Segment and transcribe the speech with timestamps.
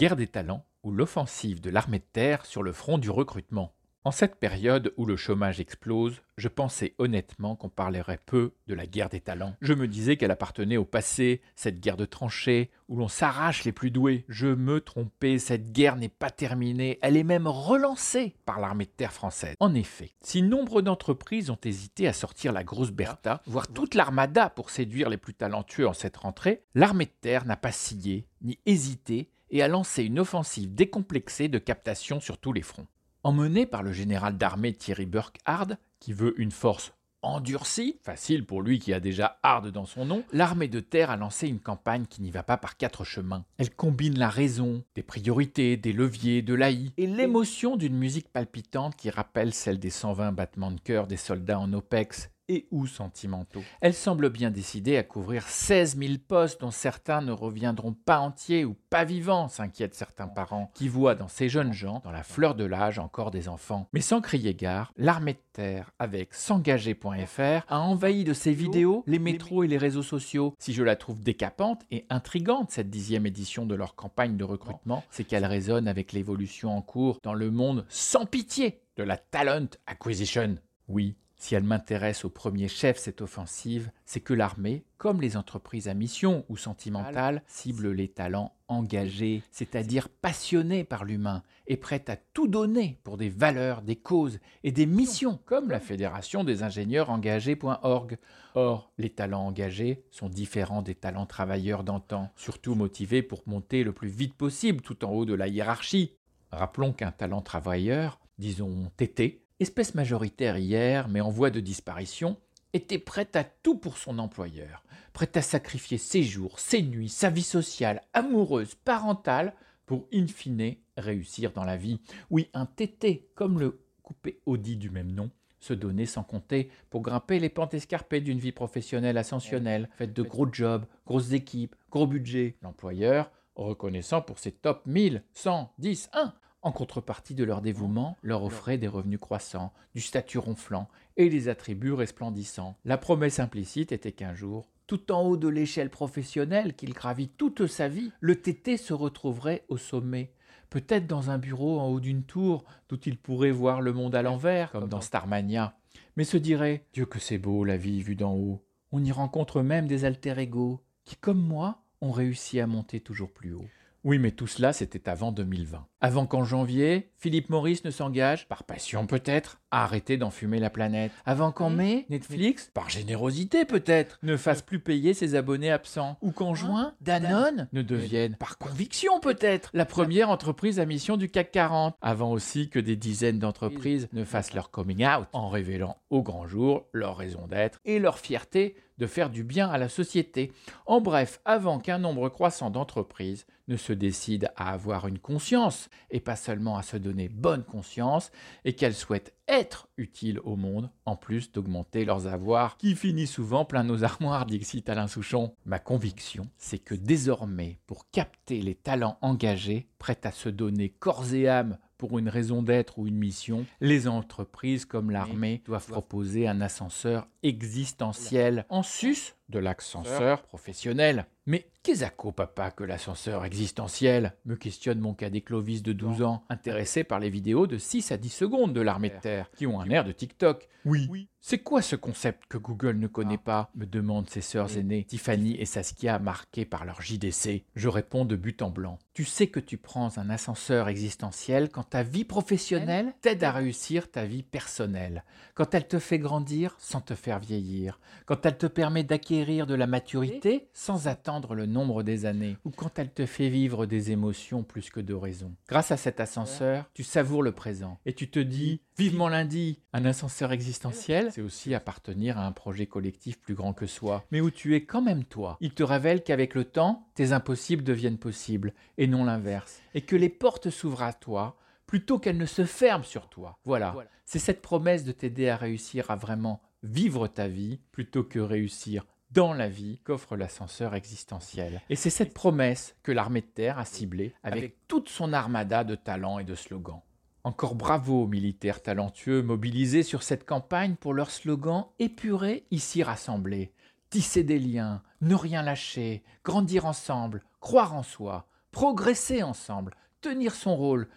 [0.00, 3.74] Guerre des talents ou l'offensive de l'armée de terre sur le front du recrutement.
[4.02, 8.86] En cette période où le chômage explose, je pensais honnêtement qu'on parlerait peu de la
[8.86, 9.54] guerre des talents.
[9.60, 13.72] Je me disais qu'elle appartenait au passé, cette guerre de tranchées, où l'on s'arrache les
[13.72, 14.24] plus doués.
[14.26, 18.90] Je me trompais, cette guerre n'est pas terminée, elle est même relancée par l'armée de
[18.90, 19.54] terre française.
[19.60, 24.48] En effet, si nombre d'entreprises ont hésité à sortir la grosse Bertha, voire toute l'armada
[24.48, 28.58] pour séduire les plus talentueux en cette rentrée, l'armée de terre n'a pas scié, ni
[28.64, 32.86] hésité, et a lancé une offensive décomplexée de captation sur tous les fronts.
[33.22, 38.78] Emmené par le général d'armée Thierry Burkhardt, qui veut une force endurcie, facile pour lui
[38.78, 42.22] qui a déjà Hard dans son nom, l'armée de terre a lancé une campagne qui
[42.22, 43.44] n'y va pas par quatre chemins.
[43.58, 48.96] Elle combine la raison, des priorités, des leviers, de l'AI et l'émotion d'une musique palpitante
[48.96, 53.62] qui rappelle celle des 120 battements de cœur des soldats en OPEX et ou sentimentaux.
[53.80, 58.64] Elle semble bien décidée à couvrir 16 000 postes dont certains ne reviendront pas entiers
[58.64, 62.56] ou pas vivants, s'inquiètent certains parents, qui voient dans ces jeunes gens, dans la fleur
[62.56, 63.88] de l'âge, encore des enfants.
[63.92, 69.20] Mais sans crier gare, l'armée de terre, avec s'engager.fr, a envahi de ses vidéos les
[69.20, 70.54] métros et les réseaux sociaux.
[70.58, 75.04] Si je la trouve décapante et intrigante, cette dixième édition de leur campagne de recrutement,
[75.10, 79.68] c'est qu'elle résonne avec l'évolution en cours dans le monde sans pitié de la talent
[79.86, 80.56] acquisition.
[80.88, 85.88] Oui, si elle m'intéresse au premier chef, cette offensive, c'est que l'armée, comme les entreprises
[85.88, 92.16] à mission ou sentimentales, cible les talents engagés, c'est-à-dire passionnés par l'humain et prêts à
[92.16, 97.08] tout donner pour des valeurs, des causes et des missions, comme la Fédération des ingénieurs
[97.08, 98.18] engagés.org.
[98.54, 103.92] Or, les talents engagés sont différents des talents travailleurs d'antan, surtout motivés pour monter le
[103.92, 106.16] plus vite possible tout en haut de la hiérarchie.
[106.52, 112.36] Rappelons qu'un talent travailleur, disons TT, espèce majoritaire hier, mais en voie de disparition,
[112.72, 117.30] était prête à tout pour son employeur, prête à sacrifier ses jours, ses nuits, sa
[117.30, 119.54] vie sociale, amoureuse, parentale,
[119.86, 122.00] pour in fine réussir dans la vie.
[122.30, 127.02] Oui, un tété, comme le coupé Audi du même nom, se donner sans compter pour
[127.02, 132.06] grimper les pentes escarpées d'une vie professionnelle ascensionnelle, faite de gros jobs, grosses équipes, gros
[132.06, 132.56] budgets.
[132.62, 138.44] L'employeur, reconnaissant pour ses top 1000, 100, 10, 1, en contrepartie de leur dévouement, leur
[138.44, 142.76] offrait des revenus croissants, du statut ronflant et des attributs resplendissants.
[142.84, 147.66] La promesse implicite était qu'un jour, tout en haut de l'échelle professionnelle qu'il gravit toute
[147.66, 150.32] sa vie, le TT se retrouverait au sommet,
[150.68, 154.22] peut-être dans un bureau en haut d'une tour d'où il pourrait voir le monde à
[154.22, 155.76] l'envers, comme dans Starmania,
[156.16, 158.64] mais se dirait Dieu que c'est beau la vie vue d'en haut.
[158.92, 163.30] On y rencontre même des alter ego qui, comme moi, ont réussi à monter toujours
[163.30, 163.66] plus haut.
[164.02, 165.86] Oui, mais tout cela, c'était avant 2020.
[166.00, 171.12] Avant qu'en janvier, Philippe Maurice ne s'engage, par passion peut-être, à arrêter d'enfumer la planète.
[171.24, 176.16] Avant qu'en mai, Netflix, par générosité peut-être, ne fasse plus payer ses abonnés absents.
[176.22, 181.28] Ou qu'en juin, Danone ne devienne, par conviction peut-être, la première entreprise à mission du
[181.28, 181.96] CAC 40.
[182.00, 186.46] Avant aussi que des dizaines d'entreprises ne fassent leur coming out en révélant au grand
[186.46, 190.52] jour leur raison d'être et leur fierté de faire du bien à la société.
[190.86, 196.20] En bref, avant qu'un nombre croissant d'entreprises ne se décident à avoir une conscience et
[196.20, 198.30] pas seulement à se donner bonne conscience,
[198.64, 203.66] et qu'elles souhaitent être utiles au monde, en plus d'augmenter leurs avoirs, qui finit souvent
[203.66, 205.54] plein nos armoires, dit Alain Souchon.
[205.66, 211.34] Ma conviction, c'est que désormais, pour capter les talents engagés, prêts à se donner corps
[211.34, 216.48] et âme pour une raison d'être ou une mission, les entreprises comme l'armée doivent proposer
[216.48, 221.26] un ascenseur existentiel en sus de l'ascenseur professionnel.
[221.46, 224.34] Mais qu'est-ce papa, que l'ascenseur existentiel?
[224.44, 228.16] Me questionne mon cadet Clovis de 12 ans, intéressé par les vidéos de 6 à
[228.16, 230.68] 10 secondes de l'armée de terre, qui ont un air de TikTok.
[230.84, 231.28] Oui.
[231.42, 233.44] C'est quoi ce concept que Google ne connaît ah.
[233.44, 233.70] pas?
[233.74, 237.64] Me demandent ses sœurs aînées, Tiffany et Saskia, marquées par leur JDC.
[237.74, 238.98] Je réponds de but en blanc.
[239.14, 244.10] Tu sais que tu prends un ascenseur existentiel quand ta vie professionnelle t'aide à réussir
[244.10, 245.24] ta vie personnelle,
[245.54, 249.74] quand elle te fait grandir sans te faire vieillir, quand elle te permet d'acquérir de
[249.74, 254.10] la maturité sans attendre le nombre des années, ou quand elle te fait vivre des
[254.10, 255.54] émotions plus que de raisons.
[255.66, 257.98] Grâce à cet ascenseur, tu savoures le présent.
[258.04, 262.86] Et tu te dis vivement lundi, un ascenseur existentiel, c'est aussi appartenir à un projet
[262.86, 265.56] collectif plus grand que soi, mais où tu es quand même toi.
[265.60, 270.16] Il te révèle qu'avec le temps, tes impossibles deviennent possibles et non l'inverse, et que
[270.16, 271.56] les portes s'ouvrent à toi
[271.86, 273.58] plutôt qu'elles ne se ferment sur toi.
[273.64, 273.96] Voilà,
[274.26, 279.06] c'est cette promesse de t'aider à réussir à vraiment vivre ta vie plutôt que réussir
[279.30, 281.80] dans la vie qu'offre l'ascenseur existentiel.
[281.88, 285.94] Et c'est cette promesse que l'armée de terre a ciblée avec toute son armada de
[285.94, 287.02] talents et de slogans.
[287.42, 293.72] Encore bravo aux militaires talentueux mobilisés sur cette campagne pour leur slogan épuré ici rassemblés.
[294.10, 300.76] Tisser des liens, ne rien lâcher, grandir ensemble, croire en soi, progresser ensemble, tenir son
[300.76, 301.08] rôle,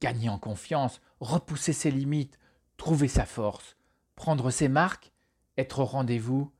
[0.00, 2.38] gagner en confiance, repousser ses limites,
[2.76, 3.76] trouver sa force,
[4.14, 5.12] prendre ses marques,
[5.56, 6.52] être au rendez-vous,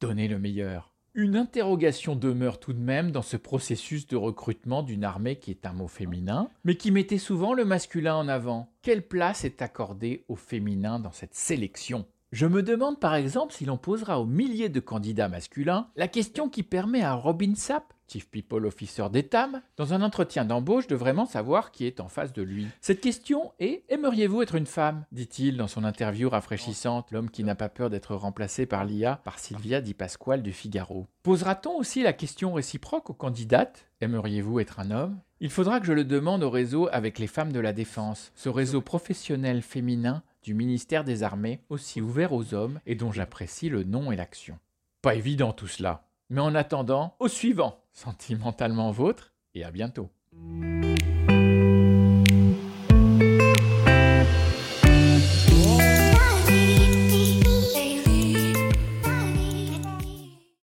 [0.00, 0.94] donner le meilleur.
[1.14, 5.66] Une interrogation demeure tout de même dans ce processus de recrutement d'une armée qui est
[5.66, 8.72] un mot féminin, mais qui mettait souvent le masculin en avant.
[8.82, 12.06] Quelle place est accordée au féminin dans cette sélection?
[12.32, 16.48] Je me demande par exemple si l'on posera aux milliers de candidats masculins la question
[16.48, 21.26] qui permet à Robin Sapp, Chief People Officer d'Etam, dans un entretien d'embauche de vraiment
[21.26, 22.68] savoir qui est en face de lui.
[22.80, 25.04] Cette question est Aimeriez-vous être une femme?
[25.10, 29.38] dit-il dans son interview rafraîchissante, l'homme qui n'a pas peur d'être remplacé par l'IA, par
[29.38, 31.06] Sylvia Di Pasquale du Figaro.
[31.22, 35.18] Posera-t-on aussi la question réciproque aux candidates Aimeriez-vous être un homme?
[35.40, 38.48] Il faudra que je le demande au réseau avec les femmes de la défense, ce
[38.48, 43.84] réseau professionnel féminin du ministère des Armées, aussi ouvert aux hommes et dont j'apprécie le
[43.84, 44.58] nom et l'action.
[45.02, 46.06] Pas évident tout cela.
[46.28, 50.10] Mais en attendant, au suivant, sentimentalement vôtre, et à bientôt.